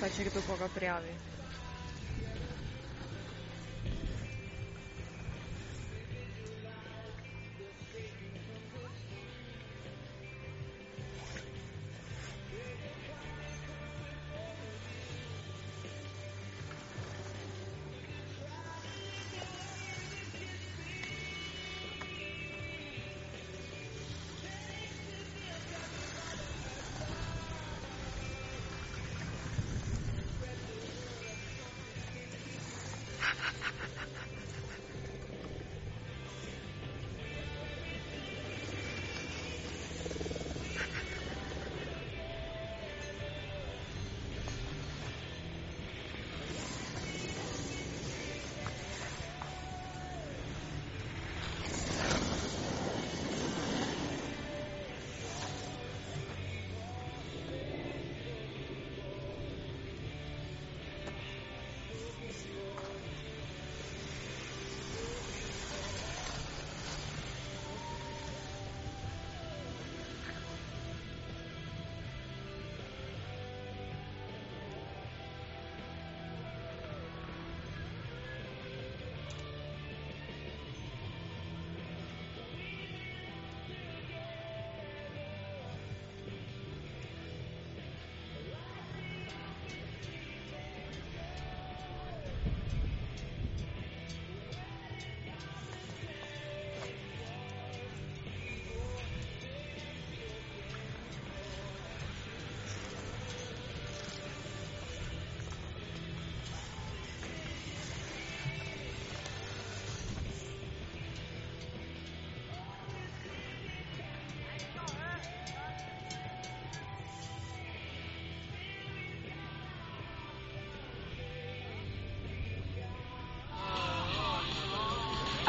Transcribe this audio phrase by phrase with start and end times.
[0.00, 1.29] Facilito poco apriali.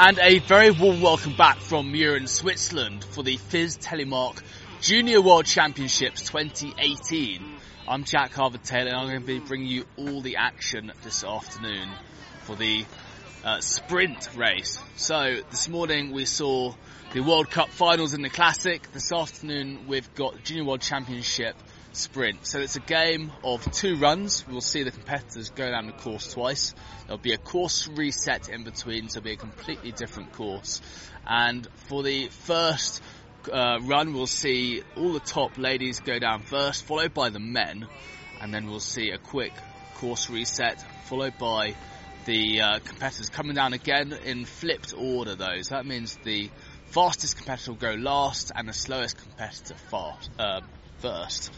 [0.04, 4.42] And a very warm welcome back from Mürren, Switzerland for the FIS Telemark
[4.82, 7.46] Junior World Championships 2018.
[7.88, 11.24] I'm Jack Harvard Taylor and I'm going to be bringing you all the action this
[11.24, 11.88] afternoon
[12.46, 12.84] for the
[13.44, 14.80] uh, sprint race.
[14.96, 16.74] So this morning we saw
[17.14, 18.92] the World Cup finals in the Classic.
[18.94, 21.56] This afternoon we've got Junior World Championship
[21.94, 22.46] sprint.
[22.46, 24.46] So it's a game of two runs.
[24.48, 26.74] We'll see the competitors go down the course twice.
[27.06, 30.82] There'll be a course reset in between, so it'll be a completely different course.
[31.28, 33.02] And for the first
[33.52, 37.88] uh, run, we'll see all the top ladies go down first, followed by the men,
[38.40, 39.54] and then we'll see a quick
[39.96, 41.76] course reset, followed by
[42.26, 45.62] the uh, competitors coming down again in flipped order though.
[45.62, 46.50] So that means the
[46.88, 50.62] fastest competitor will go last and the slowest competitor fast, uh,
[51.02, 51.52] first.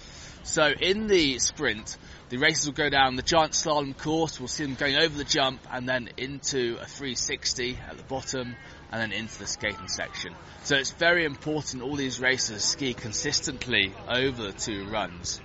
[0.44, 1.98] So in the sprint,
[2.30, 4.40] the races will go down the giant slalom course.
[4.40, 8.56] We'll see them going over the jump and then into a 360 at the bottom
[8.92, 10.36] and then into the skating section.
[10.64, 15.40] So it's very important all these racers ski consistently over the two runs.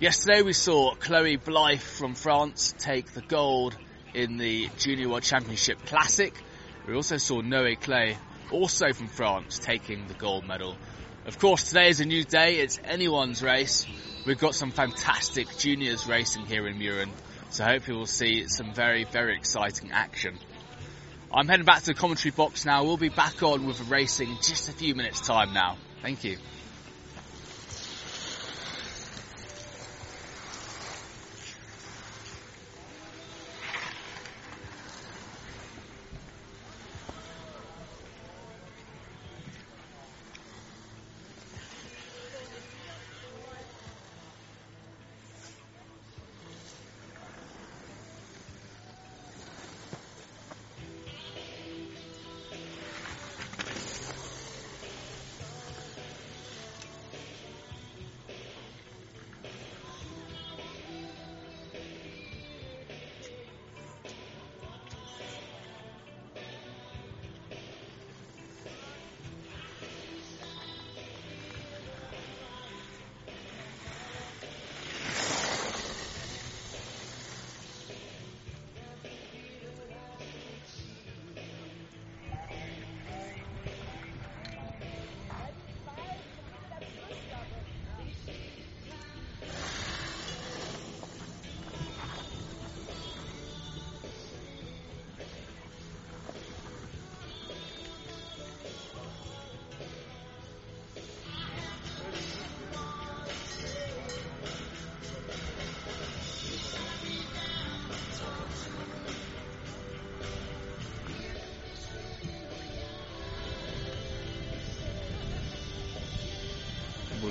[0.00, 3.76] Yesterday we saw Chloe Blythe from France take the gold
[4.14, 6.34] in the Junior World Championship Classic.
[6.88, 8.16] We also saw Noé Clay,
[8.50, 10.76] also from France, taking the gold medal.
[11.24, 12.56] Of course, today is a new day.
[12.56, 13.86] It's anyone's race.
[14.26, 17.10] We've got some fantastic juniors racing here in Mürren,
[17.50, 20.36] so hopefully we'll see some very, very exciting action.
[21.32, 22.82] I'm heading back to the commentary box now.
[22.82, 25.76] We'll be back on with racing in just a few minutes time now.
[26.02, 26.38] Thank you.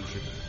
[0.01, 0.40] Bullshit.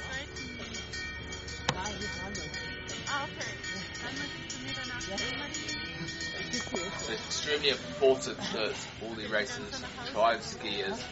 [7.11, 11.05] it's extremely important that all the racers try and ski as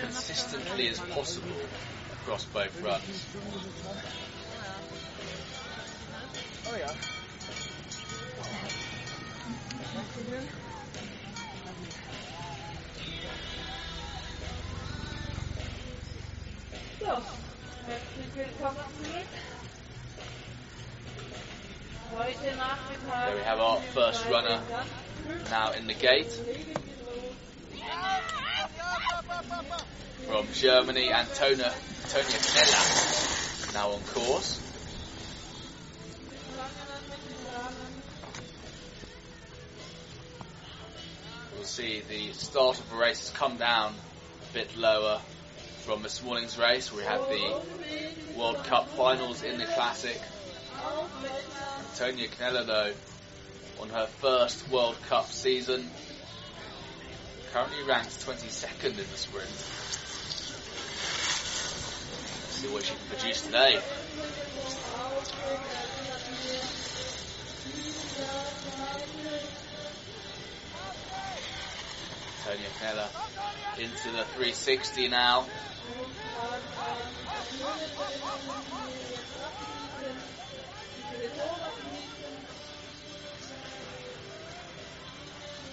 [0.00, 1.50] consistently as possible
[2.12, 3.26] across both runs.
[31.42, 34.60] Antona, Antonia Knella, now on course.
[41.52, 43.92] We'll see the start of the race has come down
[44.50, 45.20] a bit lower
[45.84, 46.92] from this morning's race.
[46.92, 47.60] We had the
[48.38, 50.20] World Cup finals in the Classic.
[51.90, 52.92] Antonia Knella, though,
[53.80, 55.90] on her first World Cup season,
[57.52, 60.01] currently ranked 22nd in the sprint.
[62.62, 63.80] See what she can produce today.
[72.38, 73.08] Antonia Knella
[73.78, 75.46] into the 360 now.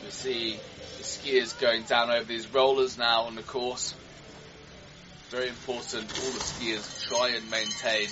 [0.03, 0.59] You see
[0.97, 3.93] the skiers going down over these rollers now on the course.
[5.29, 8.07] Very important, all the skiers try and maintain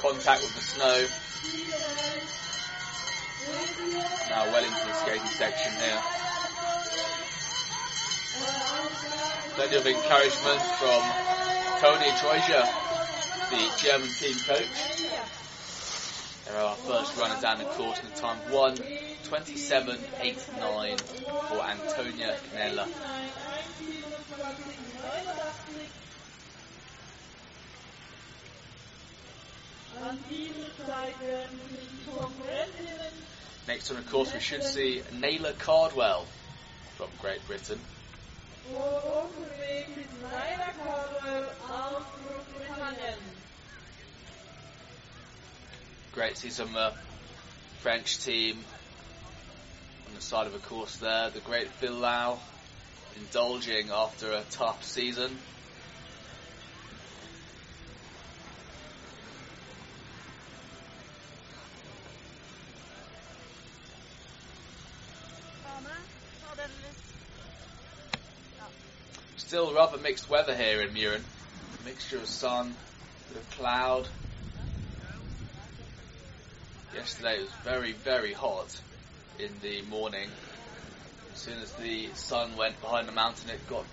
[0.00, 1.06] contact with the snow.
[4.30, 6.00] Now well into the skating section here.
[9.56, 11.02] Plenty of encouragement from
[11.80, 12.66] Tony Troja,
[13.50, 15.02] the German team coach.
[16.46, 21.00] They're our first runner down the course in the time 1.27.89
[21.48, 22.86] for Antonia Canella.
[22.88, 22.90] An
[23.80, 24.72] dieser Zeit werden die Konkurrentinnen
[33.68, 36.26] Next on the course we should see Naylor Cardwell
[36.96, 37.78] from Great Britain.
[46.12, 46.90] Great to see some uh,
[47.78, 48.58] French team
[50.08, 51.30] on the side of the course there.
[51.30, 52.38] The great Phil Lau
[53.16, 55.38] indulging after a tough season.
[69.52, 71.20] Still rather mixed weather here in Mürren.
[71.84, 72.68] Mixture of sun,
[73.28, 74.08] a bit of cloud.
[76.94, 78.80] Yesterday was very, very hot
[79.38, 80.30] in the morning.
[81.34, 83.84] As soon as the sun went behind the mountain, it got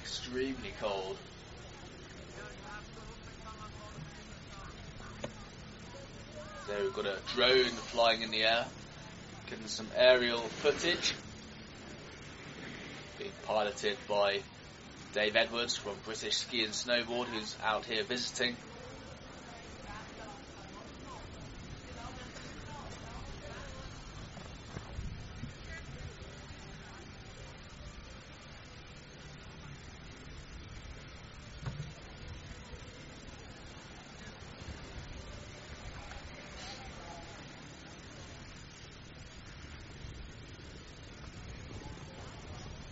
[0.00, 1.16] extremely cold.
[6.68, 8.66] So we've got a drone flying in the air,
[9.50, 11.12] getting some aerial footage.
[13.18, 14.42] Being piloted by
[15.18, 18.54] Dave Edwards from British Ski and Snowboard, who's out here visiting.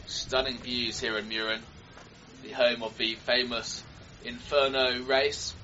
[0.09, 1.61] stunning views here in Mürren
[2.57, 3.85] home of the famous
[4.25, 5.55] Inferno race,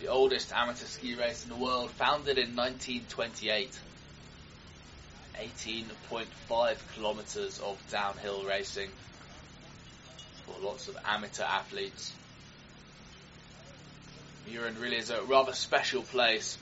[0.00, 3.78] the oldest amateur ski race in the world, founded in 1928.
[5.38, 8.88] 18.5 kilometres of downhill racing
[10.46, 12.12] for lots of amateur athletes.
[14.48, 16.56] Mürren really is a rather special place.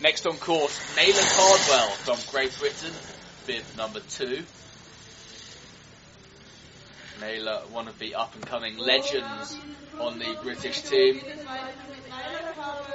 [0.00, 2.92] Next on course, Naylor Cardwell from Great Britain,
[3.48, 4.44] bib number two.
[7.20, 9.58] Naylor, one of the up and coming legends
[9.98, 11.20] on the British team.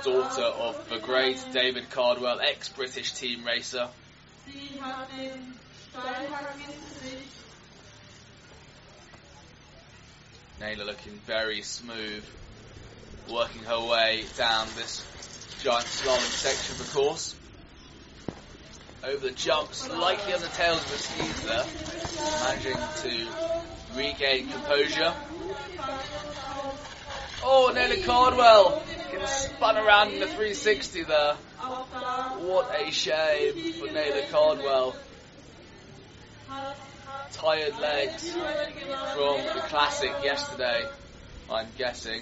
[0.06, 3.90] Daughter of the great David Cardwell, ex British team racer.
[10.62, 12.24] Naylor looking very smooth,
[13.30, 15.06] working her way down this
[15.64, 17.36] giant slalom section of the course.
[19.02, 21.66] Over the jump, slightly on the tails of the skis there,
[22.44, 25.14] managing to regain composure.
[27.46, 31.36] Oh, Naylor Cardwell getting spun around in the 360 there.
[31.36, 34.98] What a shame for Naylor Cardwell.
[37.32, 40.86] Tired legs from the classic yesterday,
[41.50, 42.22] I'm guessing.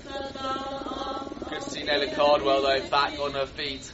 [1.52, 3.86] Good to see Naylor Cardwell though back on her feet.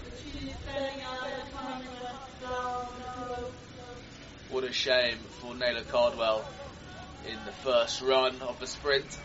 [4.52, 6.46] What a shame for Naylor Cardwell
[7.28, 9.18] in the first run of the sprint.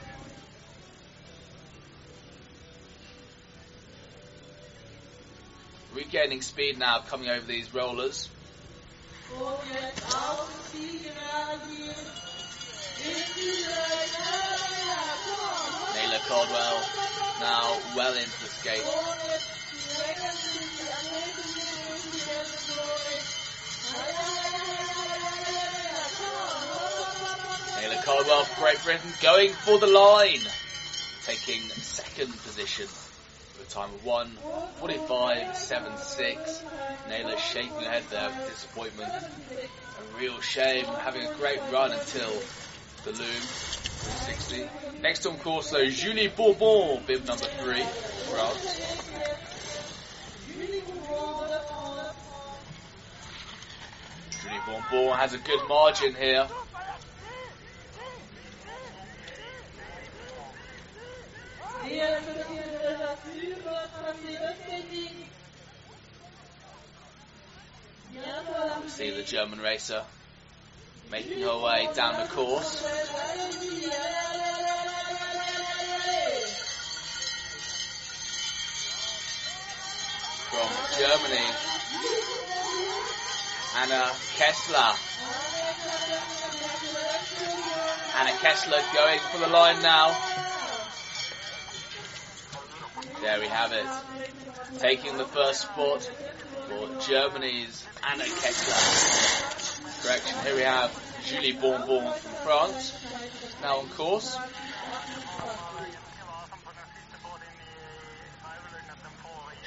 [5.95, 8.31] Regaining speed now coming over these rollers.
[15.95, 16.85] Naylor Cardwell
[17.41, 18.83] now well into the skate.
[27.77, 30.41] Naylor Cardwell for Great Britain going for the line.
[31.25, 32.89] Taking second position
[33.59, 36.63] with a time of 1.45.76.
[37.09, 39.13] Naylor shaking her head there with disappointment.
[39.99, 42.43] A real shame having a great run until
[43.05, 44.69] the loom 360.
[45.03, 47.85] Next on course though, Julie Bourbon, bib number three.
[54.41, 56.49] Julie Bourbon has a good margin here.
[68.87, 70.05] See the German racer
[71.13, 72.81] making her way down the course.
[80.49, 81.47] From Germany,
[83.77, 84.93] Anna Kessler.
[88.17, 90.17] Anna Kessler going for the line now.
[93.21, 94.79] There we have it.
[94.79, 96.11] Taking the first spot
[96.69, 99.62] for Germany's Anna Kessler.
[100.03, 102.93] Correction, here we have Julie Bourbon from France.
[103.63, 104.37] Now on course.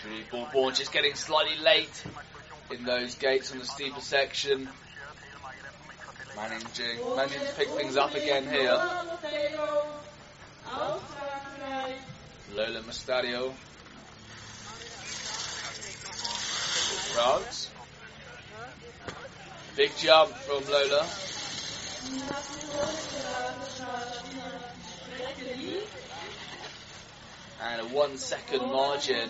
[0.04, 2.04] Julie Bourbon just getting slightly late
[2.70, 4.68] in those gates on the steeper section.
[6.36, 8.78] Managing, managing to pick things up again here.
[12.54, 13.54] Lola Mustadio.
[17.14, 17.72] France.
[19.76, 21.06] Big jump from Lola.
[27.62, 29.30] And a one second margin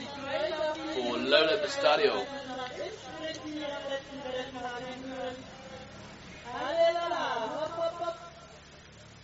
[0.93, 2.27] for Lola Mustadio.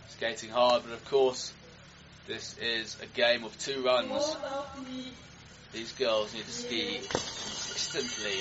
[0.10, 1.54] Skating hard, but of course,
[2.28, 4.36] this is a game of two runs.
[5.72, 7.02] These girls need to ski
[7.72, 8.40] consistently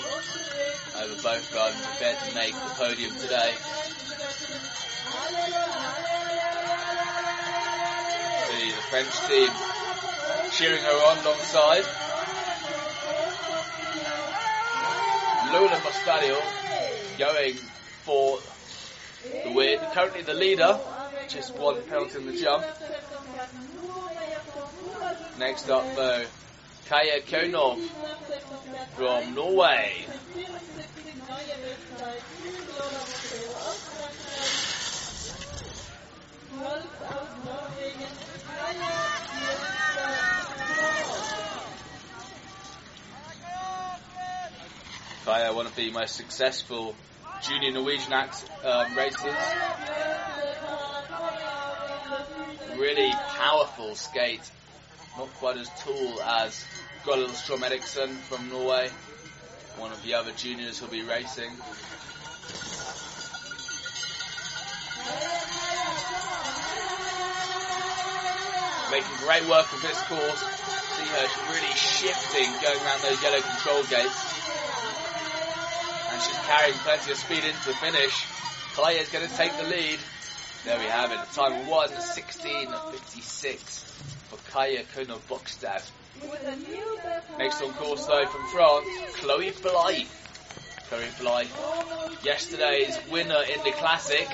[0.97, 3.55] over both if they're to make the podium today.
[8.51, 9.51] The French team
[10.53, 11.85] cheering her on alongside.
[15.53, 16.39] Lola Mostadio
[17.19, 17.55] going
[18.05, 18.39] for
[19.45, 19.79] the win.
[19.93, 20.79] Currently the leader,
[21.29, 22.65] just one penalty in the jump.
[25.39, 26.25] Next up though,
[26.91, 27.79] Kaya Konov
[28.97, 30.07] from Norway.
[45.25, 46.97] Kaya, one of the most successful
[47.41, 49.37] junior Norwegian act, um, racers.
[52.77, 54.51] Really powerful skate
[55.17, 56.65] not quite as tall as
[57.05, 58.91] Goril Strom Eriksson from Norway,
[59.79, 61.51] one of the other juniors who'll be racing.
[68.91, 70.41] Making great work of this course.
[70.99, 74.21] See her really shifting going around those yellow control gates.
[76.11, 78.27] And she's carrying plenty of speed into the finish.
[78.75, 79.99] Clay is going to take the lead.
[80.65, 81.19] There we have it.
[81.35, 83.91] Time 1 16 56
[84.31, 85.83] for Kaya Kunov Bokstad.
[87.37, 90.07] Next on course though from France, Chloe Blythe.
[90.89, 94.29] Chloe Blythe, yesterday's winner in the classic.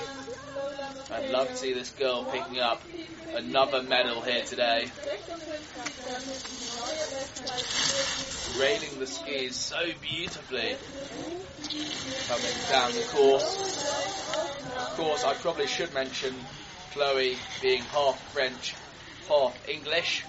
[1.10, 2.82] I'd love to see this girl picking up
[3.34, 4.86] another medal here today.
[8.60, 10.76] Railing the skis so beautifully.
[12.28, 13.84] Coming down the course.
[14.76, 16.34] Of course, I probably should mention
[16.92, 18.74] Chloe being half French
[19.28, 20.24] half English,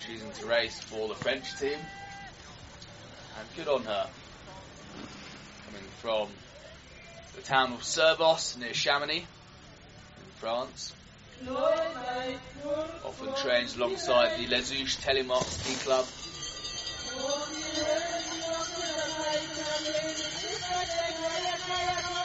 [0.00, 1.78] choosing to race for the French team.
[3.38, 4.06] And good on her.
[5.66, 6.28] Coming from
[7.34, 10.92] the town of Servoz near Chamonix in France.
[13.04, 16.04] Often trains alongside the Les Telemark Ski Club.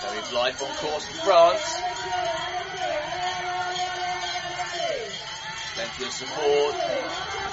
[0.01, 2.58] Very Blythe on course in France.
[5.79, 6.75] Plenty of support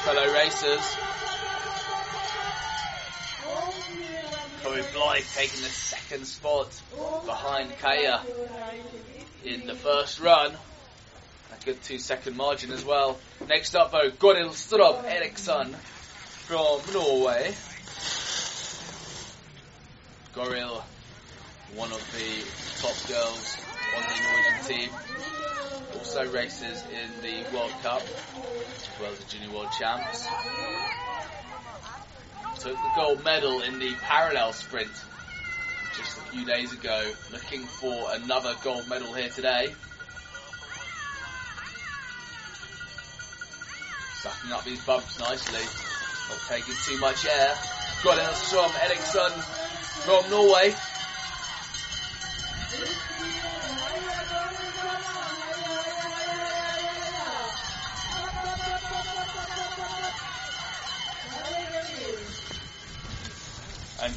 [0.02, 0.96] fellow racers.
[4.62, 6.68] Chloe Blythe taking the second spot
[7.24, 8.20] behind Kaya
[9.44, 10.50] in the first run.
[10.50, 13.16] A good two second margin as well.
[13.48, 15.72] Next up though, Goril Strom Eriksson
[16.48, 17.54] from Norway.
[20.34, 20.82] Goril,
[21.76, 22.44] one of the
[22.82, 23.65] top girls
[23.96, 24.90] on the Norwegian team.
[25.98, 30.26] Also races in the World Cup, as well as the Junior World Champs.
[32.61, 34.90] Took the gold medal in the parallel sprint
[35.96, 37.11] just a few days ago.
[37.32, 39.74] Looking for another gold medal here today.
[44.20, 45.61] Sucking up these bumps nicely.
[46.28, 47.54] Not taking too much air.
[48.02, 49.32] Goril Strom Eriksson
[50.04, 50.74] from Norway.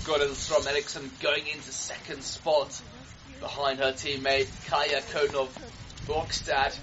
[0.09, 2.81] Goril Strom Eriksson going into second spot
[3.39, 5.49] behind her teammate Kaya Konov
[6.07, 6.75] Borgstad.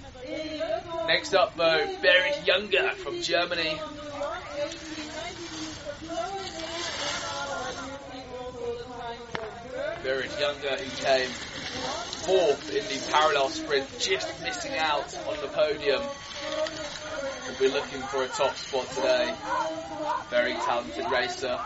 [1.09, 3.81] Next up though, Berit Younger from Germany.
[10.05, 11.29] Berit Younger who came
[12.23, 16.01] fourth in the parallel sprint, just missing out on the podium.
[17.49, 19.35] Will be looking for a top spot today.
[20.31, 21.59] Very talented racer.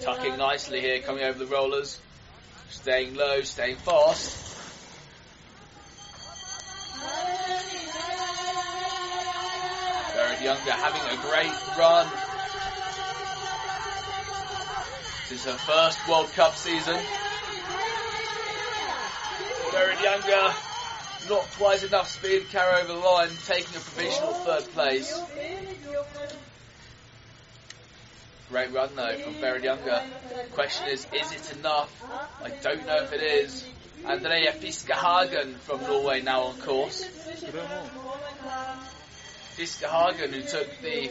[0.00, 2.00] Tucking nicely here, coming over the rollers.
[2.70, 4.56] Staying low, staying fast.
[10.14, 12.06] Berit Younger having a great run.
[15.28, 16.96] This is her first World Cup season.
[19.72, 20.54] Berit Younger,
[21.28, 25.20] not quite enough speed to carry over the line, taking a provisional third place.
[28.48, 30.02] Great run though from Berit Younger.
[30.52, 31.90] Question is, is it enough?
[32.42, 33.64] I don't know if it is.
[34.04, 37.04] Andrea Fiskehagen from Norway now on course.
[39.56, 41.10] Fiskehagen who took the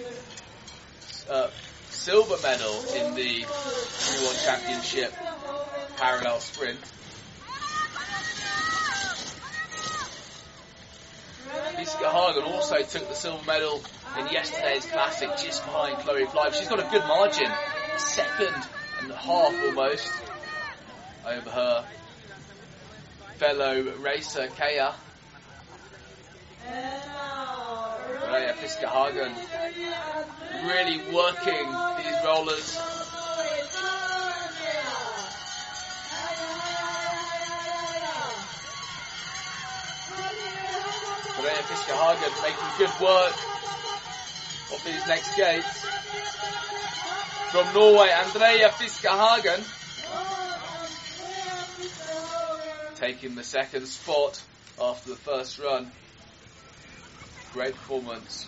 [1.29, 1.49] uh,
[1.89, 5.13] silver medal in the World Championship
[5.97, 6.79] parallel sprint.
[11.77, 13.81] Fiskehagen also took the silver medal
[14.19, 16.55] in yesterday's classic just behind Chloe Blythe.
[16.55, 17.51] She's got a good margin,
[17.97, 18.55] second
[19.01, 20.11] and a half almost
[21.25, 21.85] over her
[23.37, 24.89] fellow racer Kea.
[28.25, 29.33] Raya Fiskerhagen
[30.67, 33.04] really working these rollers.
[41.45, 43.35] Raya Fiskerhagen making good work
[44.73, 45.85] of these next gates.
[47.51, 49.63] From Norway, Andrea Fiskerhagen
[52.95, 54.41] taking the second spot
[54.81, 55.91] after the first run.
[57.53, 58.47] Great performance.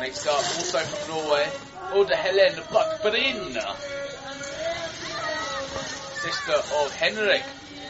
[0.00, 1.48] Next up, also from Norway,
[1.92, 3.54] Oda Helen Buckbrin,
[6.20, 7.42] sister of Henrik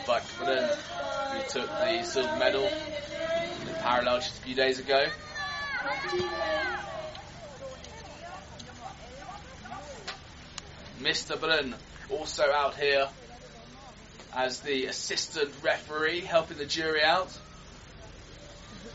[0.07, 0.69] Buckbrin,
[1.33, 5.07] who took the silver medal in the parallel just a few days ago.
[11.01, 11.41] Mr.
[11.41, 11.75] Brun
[12.11, 13.09] also out here
[14.35, 17.31] as the assistant referee, helping the jury out.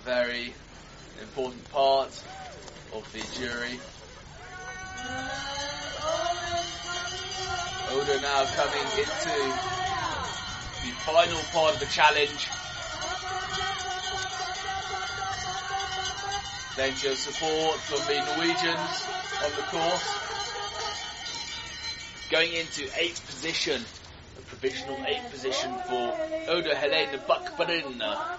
[0.03, 0.53] Very
[1.21, 2.23] important part
[2.93, 3.79] of the jury.
[7.91, 9.74] Oda now coming into
[10.85, 12.47] the final part of the challenge.
[16.75, 19.07] Plenty of support from the Norwegians
[19.43, 20.07] on the course.
[22.29, 23.81] Going into eighth position,
[24.37, 26.13] a provisional eighth position for
[26.49, 28.01] Oda Helene Buckbrin.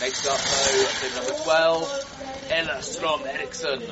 [0.00, 3.82] Next up, though, number 12, Ella Strom Eriksson,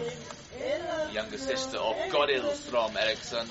[1.13, 3.47] younger sister of Goril Strom Eriksson.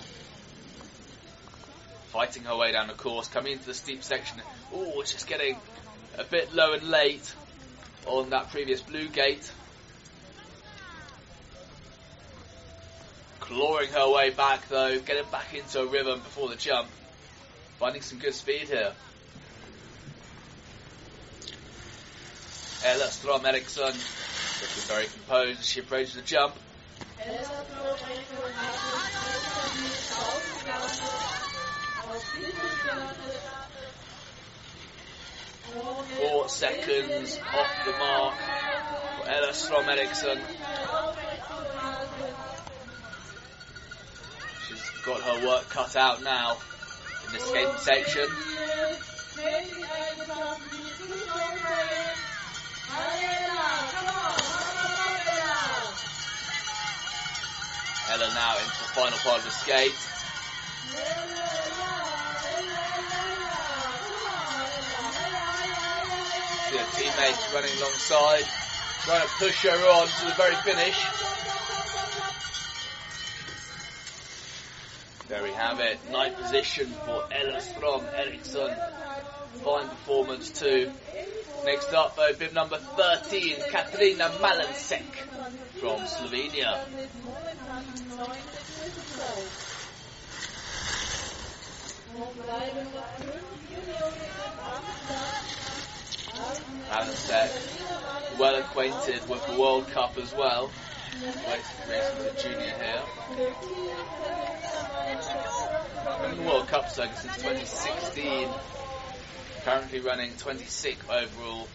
[2.12, 4.40] Fighting her way down the course, coming into the steep section.
[4.74, 5.58] Oh, just getting
[6.18, 7.34] a bit low and late
[8.06, 9.52] on that previous blue gate.
[13.40, 16.88] Clawing her way back though, getting back into a rhythm before the jump.
[17.80, 18.94] Finding some good speed here.
[22.86, 26.54] Ella Strom Eriksson looking very composed as she approaches the jump.
[36.18, 38.36] Four seconds off the mark
[39.18, 40.40] for Ella Strom Eriksson.
[44.68, 46.58] She's got her work cut out now
[47.28, 49.13] in the skating section.
[58.94, 59.92] Final part of the skate.
[66.70, 68.46] See her teammates running alongside,
[69.04, 71.06] trying to push her on to the very finish.
[75.28, 78.76] There we have it, ninth position for Ella Strom Eriksson.
[79.64, 80.92] Fine performance too.
[81.66, 85.02] Next up, though, bib number 13, Katarina Malansek
[85.80, 86.80] from Slovenia.
[96.90, 97.50] Malansek,
[98.38, 100.72] well acquainted with the World Cup as well.
[101.48, 103.02] Racing junior here.
[106.22, 108.50] Been in the World Cup circuit since 2016
[109.64, 111.68] currently running 26th overall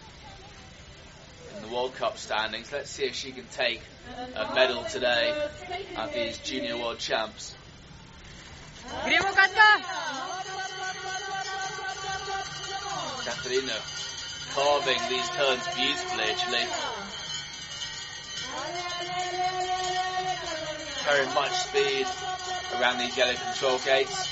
[1.55, 2.71] in the World Cup standings.
[2.71, 3.81] Let's see if she can take
[4.35, 5.33] a medal today
[5.95, 7.55] at these Junior World Champs.
[8.87, 9.69] Gremo Katka!
[13.25, 13.77] Katarina
[14.53, 16.65] carving these turns beautifully actually.
[21.05, 22.07] Very much speed
[22.79, 24.27] around these yellow control gates.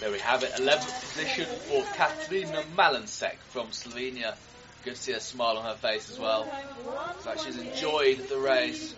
[0.00, 4.34] There we have it, 11th position for Katarina Malansek from Slovenia.
[4.84, 6.46] Good to see a smile on her face as well.
[6.84, 8.94] Looks like she's enjoyed the race.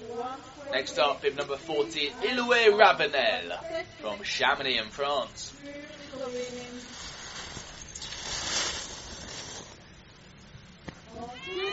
[0.73, 3.59] Next up, bib number 14, Iloué Ravenel
[4.01, 5.53] from Chamonix in France.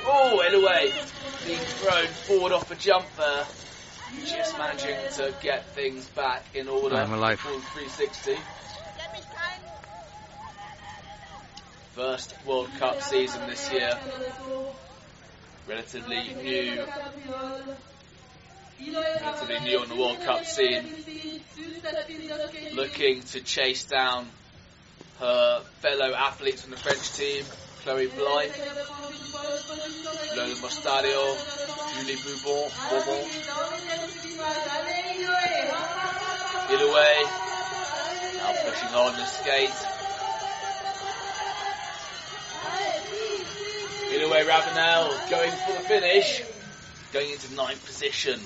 [0.06, 3.45] Oh, Iloué being thrown forward off a jump there.
[4.26, 6.97] Just managing to get things back in order.
[6.97, 7.39] I'm alive.
[7.39, 8.36] Full 360.
[12.02, 13.92] First World Cup season this year.
[15.70, 16.84] Relatively new
[19.22, 20.84] relatively new on the World Cup scene,
[22.74, 24.26] looking to chase down
[25.20, 27.46] her fellow athletes from the French team,
[27.84, 28.56] Chloe Blythe,
[30.36, 31.38] Lola Mostadio,
[31.94, 33.30] Julie Bourbon, Bourbon,
[36.68, 37.24] Gilloway,
[38.38, 39.91] now pushing on the skate.
[44.12, 46.43] Gilloway Ravenel going for the finish,
[47.13, 48.39] going into ninth position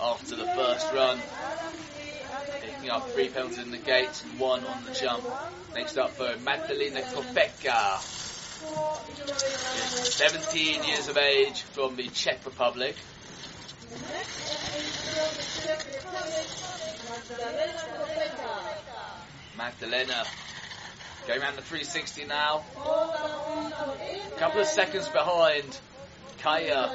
[0.00, 1.18] after the first run.
[2.60, 5.24] Picking up three penalties in the gates and one on the jump.
[5.74, 8.00] Next up for Magdalena Kopeka.
[8.60, 12.96] 17 years of age from the Czech Republic.
[19.56, 20.24] Magdalena
[21.28, 22.64] going around the 360 now.
[22.78, 25.78] A couple of seconds behind
[26.38, 26.90] Kaya.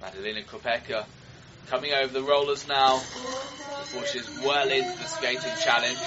[0.00, 1.04] Magdalena Kopeka
[1.66, 5.98] coming over the rollers now before she's well into the skating challenge.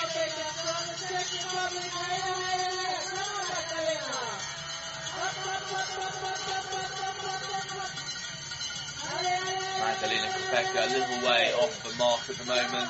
[9.80, 12.90] Magdalena Kopeka a little way off the mark at the moment.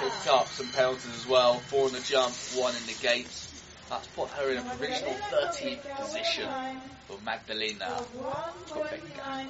[0.00, 3.48] Picked up some penalties as well, four in the jump, one in the gates.
[3.88, 6.48] That's put her in a provisional 13th position
[7.06, 8.02] for Magdalena
[8.68, 9.46] Kopeka.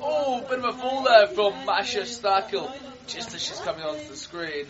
[0.00, 2.70] Oh, bit of a fall there from Masha Stakel,
[3.06, 4.66] just as she's coming onto the screen.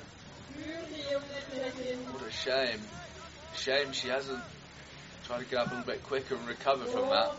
[2.13, 2.81] What a shame.
[3.57, 4.43] Shame she hasn't
[5.27, 7.33] tried to get up a little bit quicker and recover from that.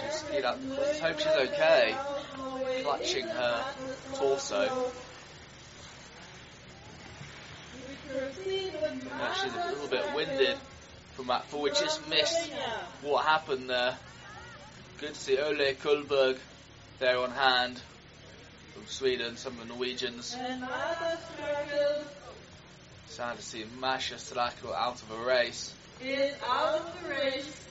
[0.00, 0.58] She's skied up.
[0.68, 1.96] Let's hope she's okay.
[2.82, 3.64] Clutching her
[4.14, 4.90] torso.
[8.44, 10.56] She's a little bit winded
[11.14, 11.52] from that.
[11.52, 12.50] We just missed
[13.02, 13.96] what happened there.
[15.00, 16.38] Good to see Ole Kullberg
[16.98, 17.80] there on hand
[18.74, 20.36] from Sweden, some of the Norwegians.
[23.08, 25.72] Sad to see Masha Strakel out of a race.
[26.00, 27.64] Is out of the race.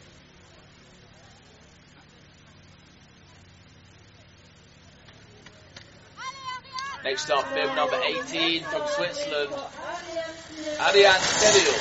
[7.04, 9.54] Next up, bib number 18 from Switzerland,
[10.82, 11.76] Ariane Serial.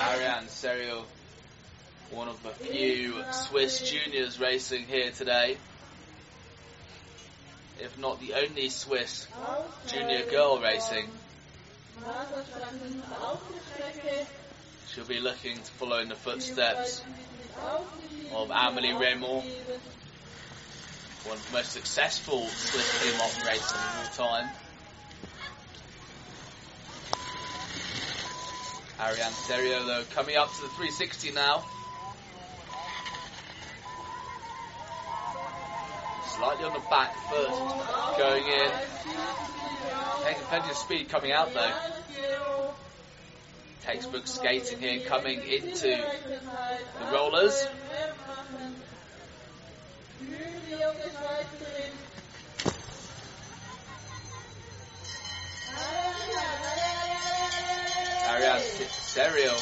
[0.00, 1.04] Ariane Serial,
[2.12, 5.58] one of the few Swiss juniors racing here today.
[7.80, 9.26] If not the only Swiss
[9.86, 11.08] junior girl racing.
[14.88, 17.02] She'll be looking to follow in the footsteps
[18.32, 19.44] of Amelie Reymond,
[21.24, 24.50] one of the most successful Swiss team operators of all time.
[29.00, 31.64] Ariane Serio though coming up to the 360 now.
[36.42, 38.70] Slightly on the back foot, going in.
[40.24, 41.70] Taking plenty of speed coming out though.
[43.82, 46.04] Textbook skating here coming into
[46.98, 47.64] the rollers.
[58.30, 59.54] Ariane Serio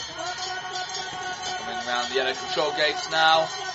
[1.58, 3.69] coming around the yellow control gates now.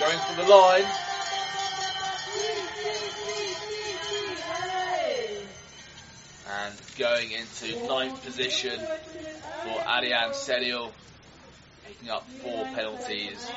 [0.00, 0.84] Going for the line.
[6.50, 8.80] And going into ninth position
[9.62, 10.90] for Ariane Serio,
[11.86, 13.48] picking up four penalties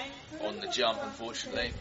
[0.43, 1.71] on the jump, unfortunately.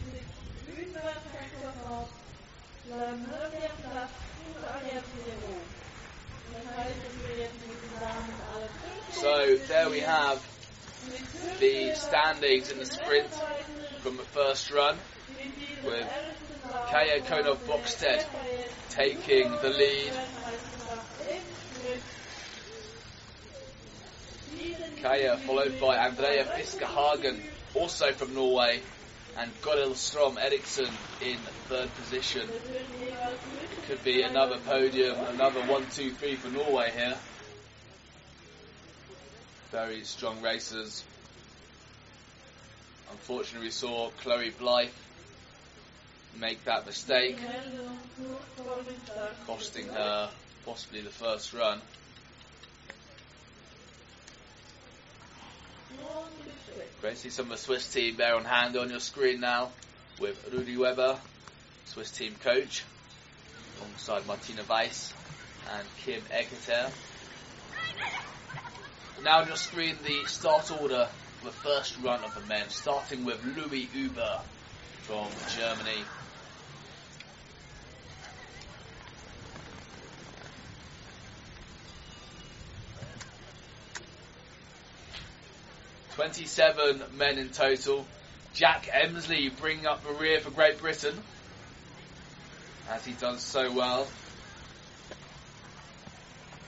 [9.12, 10.42] So there we have
[11.60, 13.28] the standings in the sprint
[14.06, 14.96] from the first run
[15.84, 16.08] with
[16.92, 18.24] Kaya Konov Bokstead
[18.88, 20.12] taking the lead.
[25.02, 27.40] Kaya followed by Andrea Fiskehagen,
[27.74, 28.80] also from Norway,
[29.38, 30.86] and Goril Strom Eriksson
[31.20, 31.38] in
[31.68, 32.48] third position.
[32.48, 37.16] It could be another podium, another one, two, three for Norway here.
[39.72, 41.02] Very strong racers.
[43.10, 44.90] Unfortunately, we saw Chloe Blythe
[46.38, 47.38] make that mistake,
[49.46, 50.30] costing her
[50.64, 51.80] possibly the first run.
[57.00, 59.70] Great to see some of the Swiss team there on hand on your screen now
[60.18, 61.16] with Rudi Weber,
[61.84, 62.84] Swiss team coach,
[63.78, 65.12] alongside Martina Weiss
[65.72, 66.90] and Kim Eketer.
[69.22, 71.08] Now on your screen the start order
[71.46, 74.40] the first run of the men, starting with Louis Uber
[75.02, 76.02] from Germany.
[86.16, 88.04] Twenty-seven men in total.
[88.52, 91.16] Jack Emsley bringing up the rear for Great Britain,
[92.90, 94.08] as he does so well.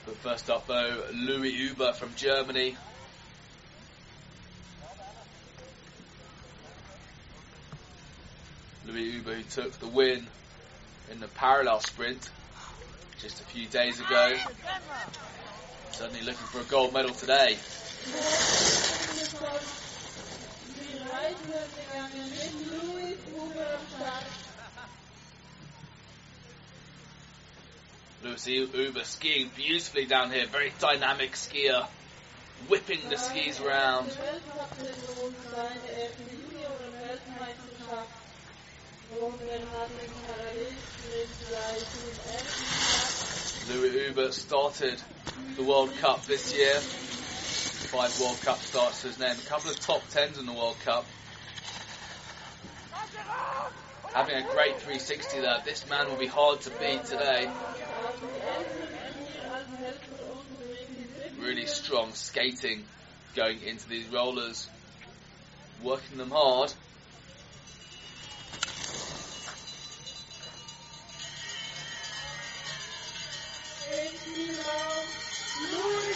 [0.06, 2.76] But first up, though, Louis Uber from Germany.
[8.88, 10.26] Louis who took the win
[11.10, 12.30] in the parallel sprint
[13.20, 14.34] just a few days ago.
[15.92, 17.58] Certainly looking for a gold medal today.
[28.24, 31.86] Lucy Uber skiing beautifully down here, very dynamic skier,
[32.68, 34.16] whipping the skis around.
[43.70, 45.00] Louis Uber started
[45.56, 46.74] the World Cup this year.
[46.74, 49.34] Five World Cup starts to his name.
[49.34, 51.06] A couple of top tens in the World Cup.
[54.12, 55.62] Having a great 360 there.
[55.64, 57.48] This man will be hard to beat today.
[61.40, 62.84] Really strong skating
[63.34, 64.68] going into these rollers.
[65.82, 66.74] Working them hard.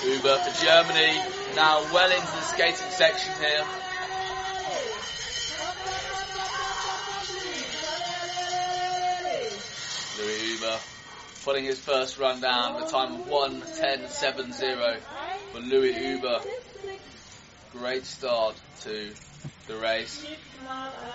[0.05, 1.21] Uber for Germany,
[1.55, 3.65] now well into the skating section here.
[10.19, 10.79] Louis Uber
[11.45, 15.01] putting his first run down, the time of 1.10.70
[15.51, 16.41] for Louis Uber.
[17.73, 19.13] Great start to
[19.67, 20.27] the race.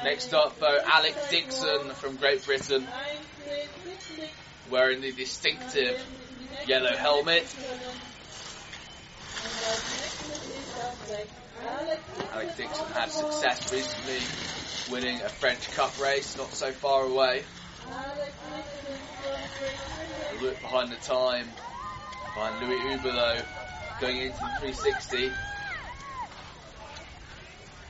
[0.04, 2.88] Next up though, Alec Dixon from Great Britain,
[4.70, 6.04] wearing the distinctive
[6.66, 7.46] yellow helmet.
[12.34, 14.22] Alec Dixon had success recently
[14.92, 17.44] winning a French Cup race not so far away.
[20.32, 21.48] A look behind the time.
[22.36, 23.42] Behind Louis Uber though,
[24.00, 25.32] going into the 360.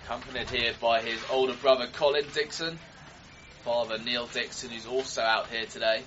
[0.05, 2.79] Accompanied here by his older brother Colin Dixon,
[3.65, 6.03] father Neil Dixon who's also out here today.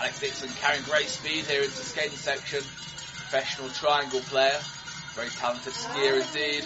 [0.00, 2.60] Alec Dixon carrying great speed here into the skating section.
[2.60, 4.56] Professional triangle player.
[5.16, 6.64] Very talented skier indeed.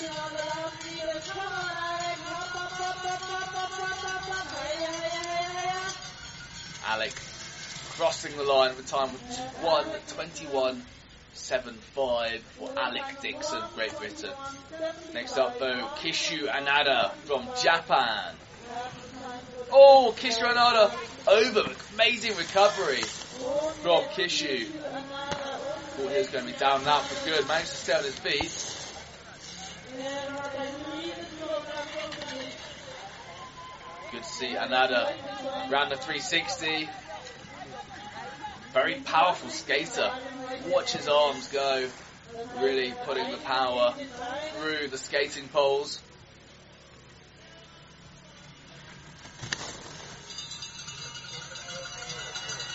[6.87, 7.15] Alec
[7.97, 9.23] crossing the line at the time with
[9.63, 14.29] 1.21.75 for Alec Dixon, Great Britain.
[15.15, 18.35] Next up though, Kishu Anada from Japan.
[19.73, 20.93] Oh, Kishu Anada
[21.27, 21.65] over.
[21.95, 23.01] Amazing recovery
[23.83, 24.67] from Kishu.
[25.97, 27.47] He was going to be down and out for good.
[27.47, 28.73] Managed to stay on his feet.
[34.11, 35.13] Good to see Anada
[35.71, 36.89] round the 360.
[38.73, 40.11] Very powerful skater.
[40.69, 41.89] Watch his arms go.
[42.61, 43.95] Really putting the power
[44.57, 46.01] through the skating poles.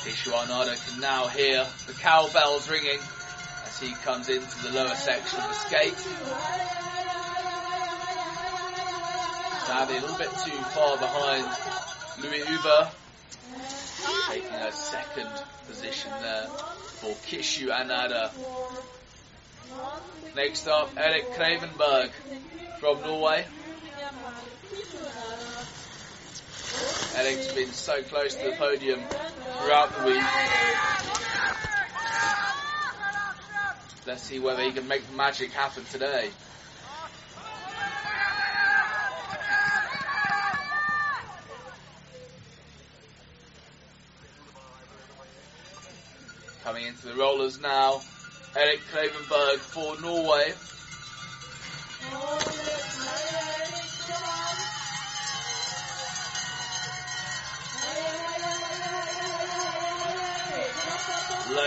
[0.07, 2.97] Kishu Anada can now hear the cowbells ringing
[3.65, 5.97] as he comes into the lower section of the skate.
[9.65, 11.45] Sadly, a little bit too far behind
[12.23, 12.89] Louis Uber,
[14.29, 15.29] taking a second
[15.67, 16.47] position there
[17.01, 18.31] for Kishu Anada.
[20.37, 22.11] Next up, Eric Kravenberg
[22.79, 23.45] from Norway.
[27.17, 28.99] Eric's been so close to the podium
[29.59, 30.23] throughout the week.
[34.05, 36.29] Let's see whether he can make the magic happen today.
[46.63, 47.99] Coming into the rollers now,
[48.55, 50.53] Eric Klavenberg for Norway.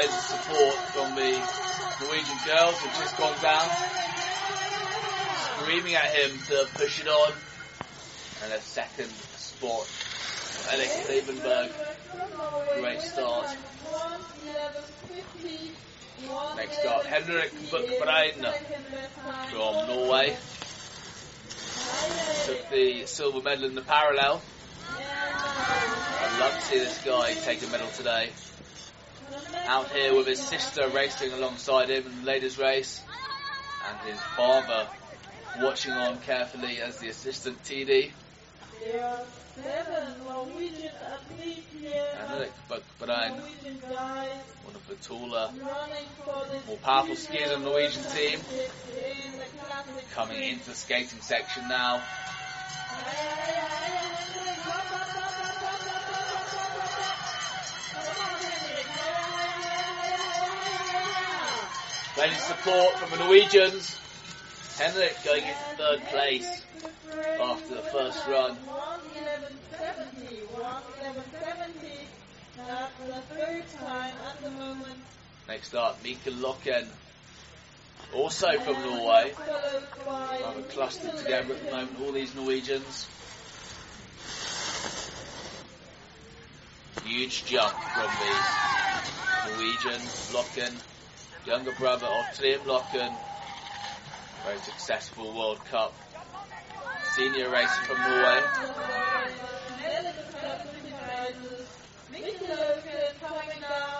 [0.08, 1.30] Support from the
[2.00, 3.68] Norwegian girls, which just gone down.
[5.58, 7.32] Screaming at him to push it on.
[8.42, 9.86] And a second spot.
[10.72, 11.70] Alex Levenberg.
[12.80, 13.54] Great start.
[16.56, 18.54] Next up, Henrik Buchbrein
[19.50, 20.36] from Norway.
[22.46, 24.40] Took the silver medal in the parallel.
[24.98, 28.30] I'd love to see this guy take a medal today.
[29.66, 33.00] Out here with his sister racing alongside him in the ladies' race,
[33.88, 34.88] and his father
[35.60, 38.10] watching on carefully as the assistant TD.
[40.26, 40.90] Norwegian
[44.64, 45.50] one of the taller,
[46.66, 48.40] more powerful skiers on the Norwegian team,
[50.12, 52.02] coming into the skating section now.
[62.20, 63.98] Plenty support from the Norwegians.
[64.76, 66.66] Henrik going into third place
[67.40, 68.58] after the first run.
[68.58, 72.04] 111.70, 111.70.
[72.58, 75.00] That's the third time at the moment.
[75.48, 76.88] Next up, Mika Loken,
[78.12, 79.32] also from Norway.
[80.06, 83.08] Rather clustered together at the moment, all these Norwegians.
[87.02, 90.02] Huge jump from the Norwegian
[90.34, 90.82] Loken,
[91.46, 93.14] younger brother of Trym Loken.
[94.44, 95.94] Very successful World Cup
[97.16, 98.40] senior racer from Norway.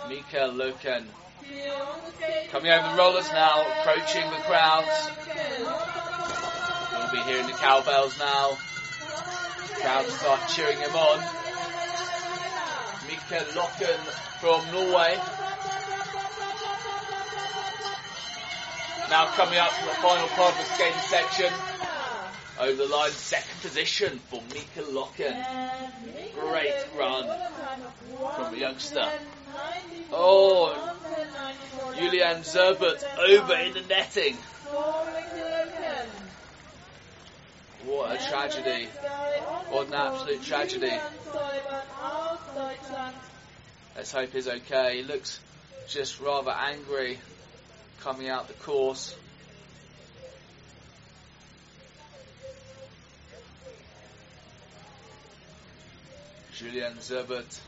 [0.08, 1.04] Mika Loken
[2.50, 5.10] coming over the rollers now, approaching the crowds.
[6.92, 8.56] We'll be hearing the cowbells now.
[9.80, 11.18] Crowds start cheering him on.
[13.06, 13.98] Mika Loken
[14.40, 15.49] from Norway.
[19.10, 21.52] Now coming up to the final part of the skating section.
[22.60, 25.34] Over the line, second position for Mika Loken.
[26.38, 27.26] Great run
[28.36, 29.10] from the youngster.
[30.12, 30.94] Oh,
[31.96, 34.36] Julian Zerbert over in the netting.
[37.84, 38.86] What a tragedy.
[39.70, 40.92] What an absolute tragedy.
[43.96, 44.98] Let's hope he's okay.
[44.98, 45.40] He looks
[45.88, 47.18] just rather angry
[48.02, 49.14] coming out the course.
[56.56, 57.58] Julian Zerbert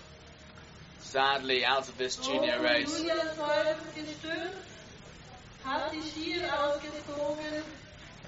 [1.00, 3.00] sadly out of this junior race.
[3.00, 3.20] Skier
[6.48, 7.62] ausgezogen.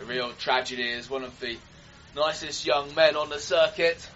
[0.01, 1.57] A real tragedy is one of the
[2.17, 4.09] nicest young men on the circuit.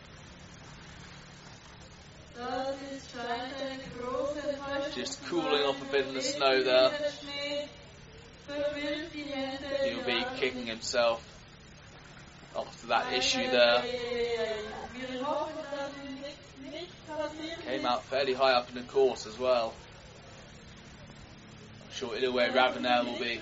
[4.95, 6.91] Just cooling off a bit in the snow there.
[6.91, 7.69] Der Schnee
[8.47, 9.67] verwirrt die Hände.
[9.85, 11.21] He'll be kicking himself
[12.57, 13.83] after that issue there.
[13.83, 19.27] Wir hoffen, dass ihm nichts nicht passiert Came out fairly high up in the course
[19.27, 19.75] as well.
[21.85, 23.41] I'm sure Iliwe Ravenel will be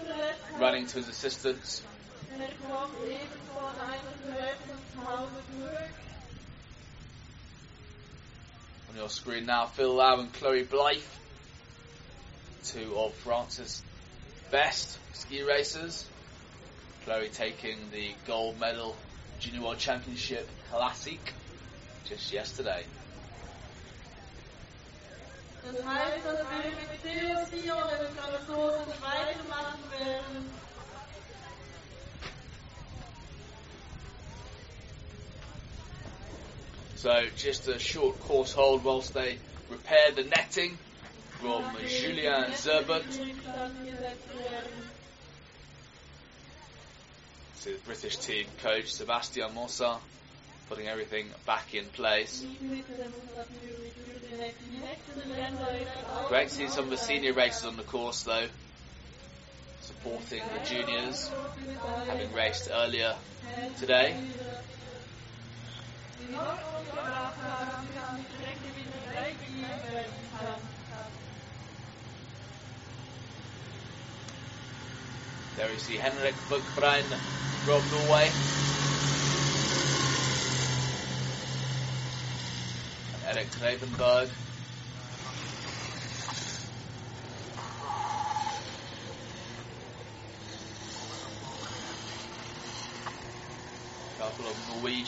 [0.58, 1.82] running to his assistance.
[8.96, 11.02] Your screen now, Phil Lau and Chloe Blythe,
[12.64, 13.82] two of France's
[14.50, 16.06] best ski racers.
[17.04, 18.96] Chloe taking the gold medal
[19.38, 21.20] Junior World Championship Classic
[22.06, 22.84] just yesterday.
[25.64, 27.02] Das heißt, dass wir mit
[29.02, 30.65] weitermachen werden.
[36.96, 39.36] So just a short course hold whilst they
[39.68, 40.78] repair the netting
[41.40, 43.04] from Julian Zerbert.
[47.56, 49.98] So the British team coach Sebastian Mossa
[50.70, 52.44] putting everything back in place.
[56.28, 58.46] Great to see some of the senior racers on the course though,
[59.82, 61.30] supporting the juniors,
[62.08, 63.14] having raced earlier
[63.78, 64.16] today.
[75.56, 77.04] There we see Henrik Buchbrein
[77.64, 78.30] from Norway.
[83.14, 84.30] And Erik Gravenberg.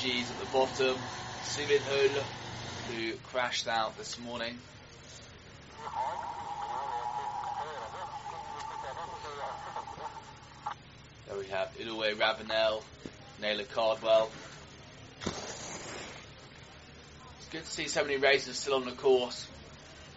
[0.05, 0.96] at the bottom,
[1.42, 2.22] Civil Hul
[2.88, 4.57] who crashed out this morning.
[11.26, 12.84] There we have Inoue Ravenel,
[13.42, 14.30] Naylor Cardwell.
[15.26, 15.34] It's
[17.51, 19.49] good to see so many racers still on the course,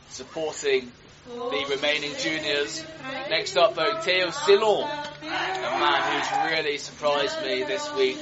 [0.10, 0.92] supporting
[1.26, 2.86] the remaining juniors.
[3.32, 8.20] Next up though, Theo Sillon, a man who's really surprised me this week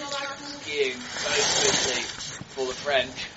[0.69, 2.03] skiing so quickly
[2.49, 3.27] for the French.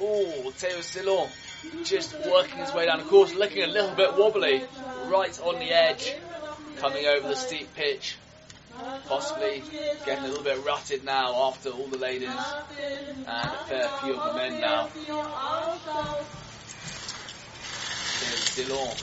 [0.00, 1.28] Oh, Theo Sillon
[1.84, 4.64] just working his way down the course, looking a little bit wobbly,
[5.06, 6.14] right on the edge,
[6.78, 8.16] coming over the steep pitch.
[9.06, 9.62] Possibly
[10.06, 14.32] getting a little bit rutted now after all the ladies and a fair few of
[14.32, 14.86] the men now.
[14.86, 15.24] Theo
[18.36, 18.96] Sillon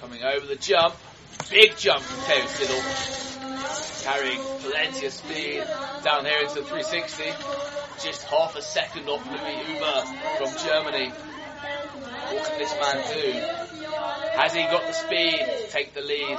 [0.00, 0.94] coming over the jump.
[1.50, 2.84] Big jump from Theo Sillon.
[4.02, 5.64] Carrying plenty of speed
[6.04, 7.24] down here into the 360.
[8.04, 10.02] Just half a second off Louis Uber
[10.36, 11.08] from Germany.
[11.08, 13.32] What can this man do?
[14.36, 16.38] Has he got the speed to take the lead?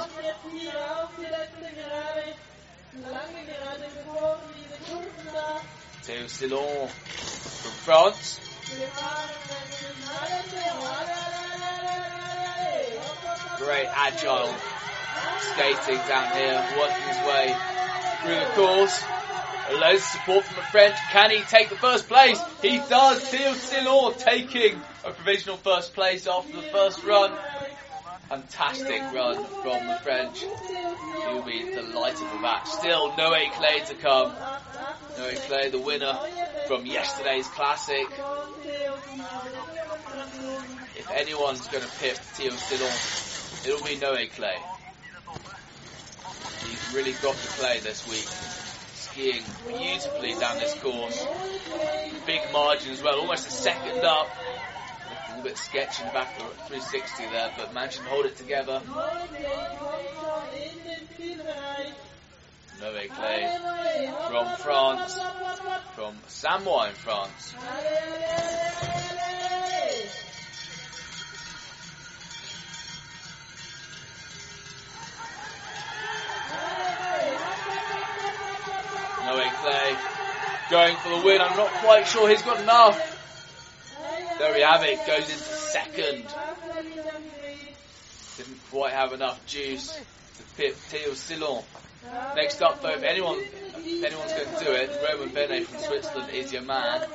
[6.02, 8.40] Theo Sillon from France.
[13.58, 14.54] Great agile
[15.38, 17.56] skating down here, working his way
[18.22, 19.02] through the course.
[19.72, 20.96] Loads of support from the French.
[21.12, 22.40] Can he take the first place?
[22.60, 23.20] He does.
[23.20, 27.30] Theo Sillon taking a provisional first place after the first run.
[28.28, 30.40] Fantastic run from the French.
[30.40, 32.66] He'll be delighted with that.
[32.66, 34.32] Still, Noé Claye to come.
[35.18, 36.18] Noé Claye, the winner
[36.66, 38.06] from yesterday's classic.
[40.96, 44.79] If anyone's going to pip Theo Sillon, it'll be Noé Claye.
[46.94, 48.26] Really got the play this week.
[48.94, 51.24] Skiing beautifully down this course.
[52.26, 54.28] Big margin as well, almost a second up.
[55.06, 58.26] A little bit sketchy in the back of the 360 there, but managed to hold
[58.26, 58.82] it together.
[62.80, 63.58] Noé Claye
[64.28, 65.18] from France,
[65.94, 67.54] from Samoa in France.
[79.62, 79.96] Claye
[80.70, 81.40] going for the win.
[81.40, 82.98] I'm not quite sure he's got enough.
[84.38, 84.98] There we have it.
[85.06, 86.24] Goes into second.
[88.36, 91.62] Didn't quite have enough juice to pip Theo Sillon.
[92.34, 96.30] Next up, though, if anyone, if anyone's going to do it, Roman Bene from Switzerland
[96.32, 97.06] is your man.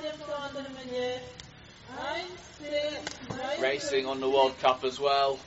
[3.60, 5.40] Racing on the World Cup as well.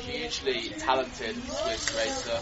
[0.00, 2.38] Hugely talented Swiss racer.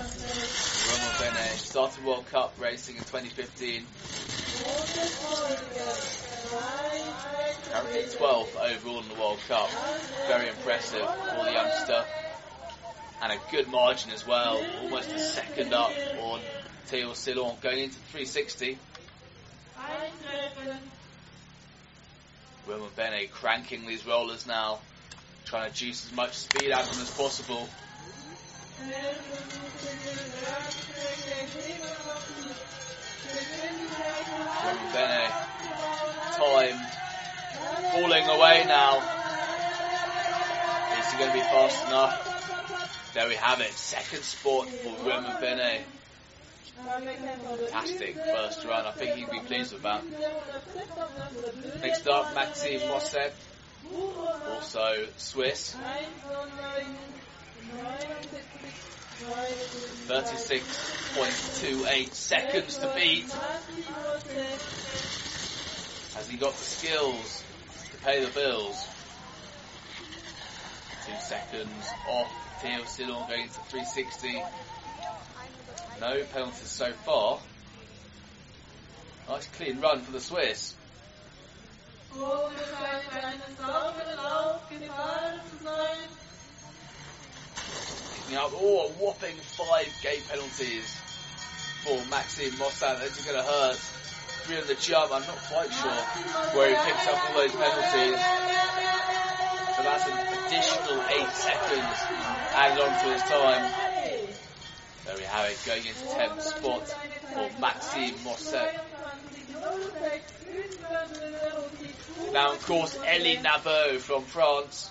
[0.91, 3.87] Roman Bene started World Cup racing in 2015.
[7.73, 9.71] Currently 12th overall in the World Cup.
[10.29, 12.05] Very impressive for the youngster.
[13.23, 14.63] And a good margin as well.
[14.83, 16.41] Almost a second up on
[16.87, 18.79] Theo Sillon going into 360.
[22.67, 24.79] Roman Bene cranking these rollers now.
[25.45, 27.69] Trying to juice as much speed out of them as possible.
[34.65, 35.29] Roman Bene
[36.37, 36.81] timed
[37.93, 39.03] falling away now.
[40.99, 43.13] Is he going to be fast enough?
[43.15, 43.73] There we have it.
[43.73, 45.85] Second spot for Roman Bene.
[46.77, 48.87] Fantastic first run.
[48.87, 50.05] I think he'd be pleased with that.
[51.81, 53.33] Next up, Maxime Mosset,
[54.51, 55.77] also Swiss.
[60.09, 63.31] 36.28 seconds to beat.
[66.15, 67.43] Has he got the skills
[67.91, 68.87] to pay the bills?
[71.07, 74.43] Two seconds off Theo Sillon going to 360.
[76.01, 77.39] No penalties so far.
[79.29, 80.75] Nice clean run for the Swiss.
[88.15, 90.97] Picking up, oh, a whopping five gate penalties
[91.85, 93.01] for Maxime Mossad.
[93.01, 93.77] This is going to hurt.
[94.45, 95.91] Three on the jump, I'm not quite sure
[96.53, 98.21] where he picks up all those penalties.
[99.77, 101.97] But that's an additional eight seconds
[102.53, 103.94] added on to his time.
[105.07, 106.87] There we have it, going into 10th spot
[107.35, 108.71] for Maxime Mosset.
[112.33, 114.91] Now, of course, Ellie Nabot from France.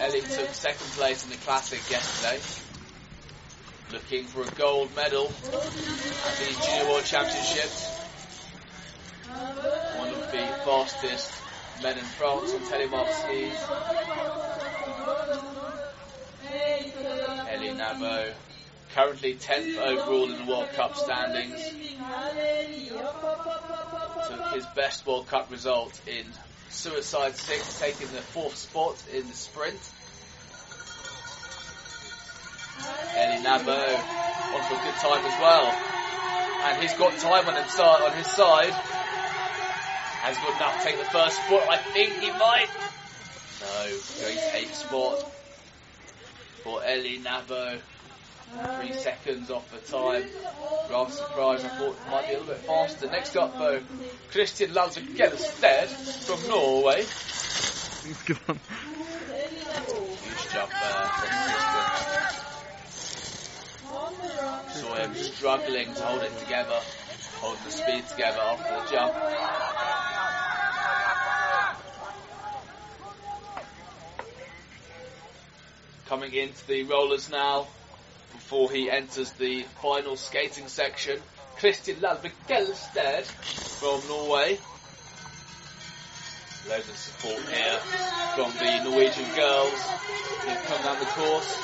[0.00, 2.40] Ellie took second place in the Classic yesterday.
[3.92, 7.88] Looking for a gold medal at the Junior World Championships.
[9.96, 11.32] One of the fastest
[11.82, 14.73] men in France on telemark skis.
[16.96, 18.32] Elie Navo,
[18.94, 21.60] currently 10th overall in the World Cup standings.
[24.28, 26.24] Took his best World Cup result in
[26.70, 29.78] Suicide 6, taking the fourth spot in the sprint.
[33.16, 34.24] Elie Navo
[34.54, 35.66] on for a good time as well.
[36.66, 38.72] And he's got time on, on his side.
[40.22, 41.68] Has good enough to take the first spot.
[41.68, 42.68] I think he might.
[43.60, 45.33] No, going to eighth spot
[46.64, 47.78] for Elie Navo.
[48.80, 50.24] Three seconds off the time.
[50.90, 51.66] Rather surprised.
[51.66, 53.06] I thought it might be a little bit faster.
[53.10, 53.80] Next up, though,
[54.30, 55.88] Christian Landsberg Gjelstad
[56.24, 57.04] from Norway.
[58.04, 58.24] Huge
[60.52, 61.84] jump there from Christian.
[64.80, 66.80] Saw him struggling to hold it together,
[67.40, 69.83] hold the speed together after the jump.
[76.14, 77.66] Coming into the rollers now,
[78.32, 81.18] before he enters the final skating section,
[81.56, 84.56] Christian Lalvik Gjelstad from Norway.
[86.68, 87.78] Loads of support here
[88.36, 89.90] from the Norwegian girls
[90.44, 91.60] who've come down the course.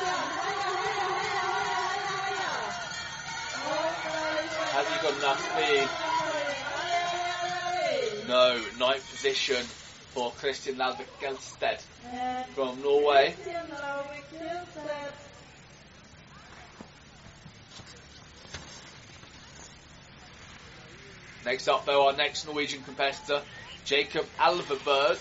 [4.73, 5.89] Has he got enough speed?
[8.27, 9.65] No, ninth position
[10.11, 11.81] for Christian Lalvik Gjelstad
[12.13, 12.43] eh.
[12.55, 13.35] from Norway.
[21.45, 23.43] Next up, though, our next Norwegian competitor,
[23.85, 25.19] Jacob Alverberg.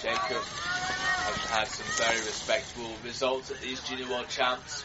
[0.00, 4.84] Jacob has had some very respectable results at these Junior World Champs.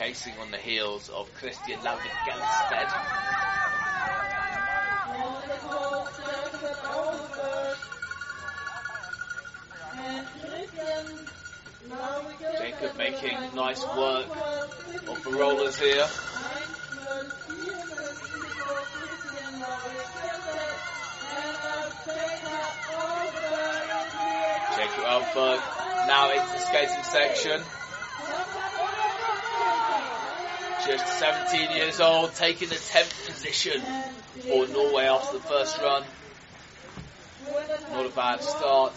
[0.00, 2.88] Chasing on the heels of Christian Lalvik Gjelstad.
[12.56, 14.26] Jacob making nice work
[15.06, 16.06] of the rollers here.
[24.76, 25.60] Jacob Alberg
[26.06, 27.60] now into the skating section.
[30.86, 33.82] Just 17 years old, taking the 10th position
[34.40, 36.04] for Norway after the first run.
[37.92, 38.92] Not a bad start.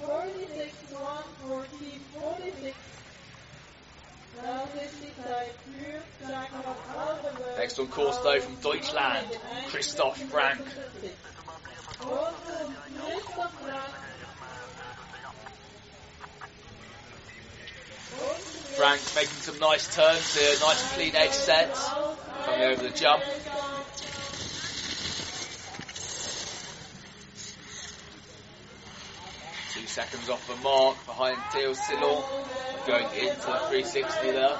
[0.00, 2.76] 46, 1, 14, 46.
[7.56, 9.26] Next on course though from Deutschland,
[9.68, 10.60] Christoph Frank.
[18.76, 21.88] Frank making some nice turns here, nice clean edge sets,
[22.44, 23.22] coming over the jump.
[29.72, 32.24] Two seconds off the mark behind Theo Sillon,
[32.84, 34.58] going into the 360 there.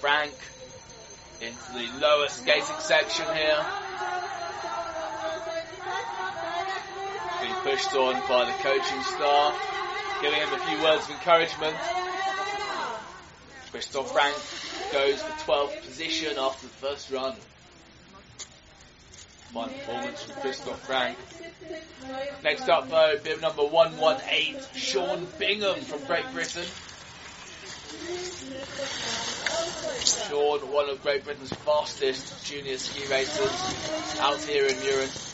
[0.00, 0.34] Frank
[1.40, 3.64] into the lower skating section here.
[7.40, 11.76] Being pushed on by the coaching staff, giving him a few words of encouragement.
[13.72, 14.36] Christoph Frank
[14.92, 17.34] goes for 12th position after the first run.
[19.52, 21.18] Fine performance from Christoph Frank.
[22.44, 26.66] Next up though, bib number 118, Sean Bingham from Great Britain.
[30.04, 35.24] Sean, one of Great Britain's fastest junior ski racers, out here in Mürren.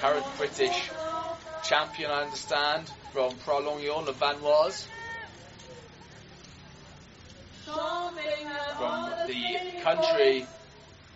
[0.00, 0.90] Current British
[1.64, 4.86] champion, I understand, from Pralognan, Le Vanoise.
[7.64, 10.46] From the country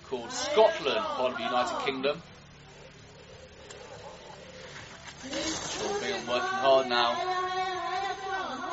[0.08, 2.22] called Scotland, part of the United Kingdom.
[5.22, 7.32] Sean Bingham working hard now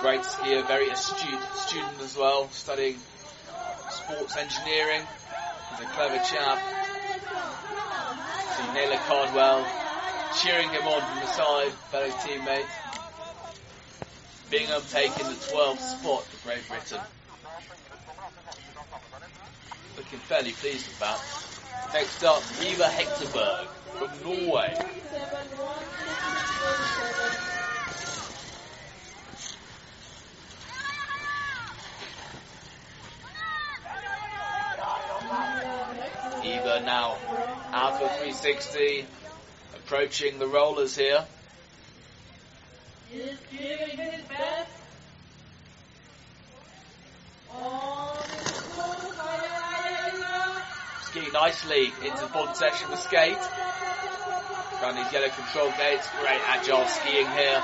[0.01, 2.97] great skier, very astute student as well, studying
[3.89, 5.01] sports engineering.
[5.71, 6.59] He's a clever chap.
[8.55, 9.67] See Naylor Cardwell
[10.37, 12.65] cheering him on from the side, fellow teammate.
[14.49, 17.01] Bingham taking the 12th spot for Great Britain.
[19.97, 21.19] Looking fairly pleased with that.
[21.93, 24.75] Next up, Eva Hectorberg from Norway.
[35.29, 37.17] Maxuta now
[37.71, 39.05] out of 360,
[39.75, 41.25] approaching the rollers here.
[43.11, 44.71] He's giving his best.
[47.51, 50.63] On his full fire.
[51.03, 53.37] Ski nicely into the bottom section with skate.
[54.81, 57.61] Around these yellow control gates, great agile skiing here.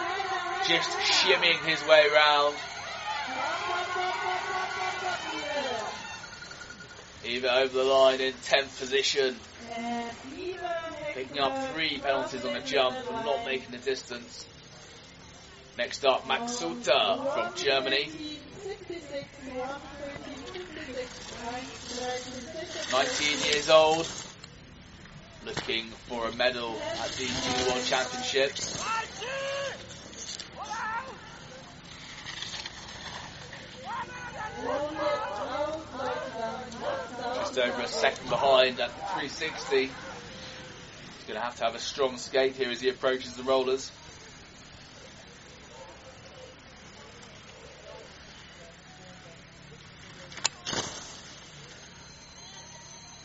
[0.68, 2.56] Just shimmying his way around.
[7.26, 9.36] Eva over the line in 10th position,
[11.14, 14.46] picking up three penalties on the jump for not making the distance.
[15.78, 18.10] Next up, Maxuta from Germany,
[22.92, 24.08] 19 years old,
[25.46, 27.28] looking for a medal at the
[27.70, 28.76] World Championships.
[37.56, 39.78] Just over a second behind at 360.
[39.78, 39.92] He's
[41.26, 43.94] going to have to have a strong skate here as he approaches the rollers.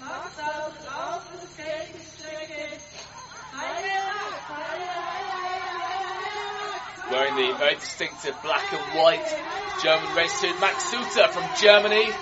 [0.01, 0.37] Max.
[7.11, 9.27] Wearing the very distinctive black and white
[9.83, 12.13] German race suit, Maxuta from Germany,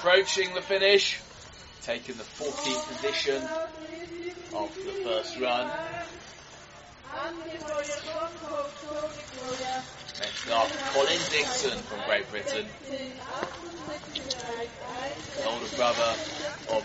[0.00, 1.20] approaching the finish,
[1.82, 3.42] taking the 14th position
[4.54, 5.70] of the first run.
[10.18, 12.64] Next up, Colin Dixon from Great Britain,
[15.44, 16.16] older brother
[16.70, 16.78] of